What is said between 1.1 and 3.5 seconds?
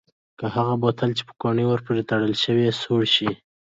چې پوکڼۍ ور پورې تړل شوې سوړ شي؟